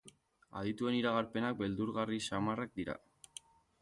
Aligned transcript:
Adituen 0.61 0.97
iragarpenak 0.99 1.59
beldurgarri 1.61 2.21
samarrak 2.31 2.77
dira. 2.81 2.97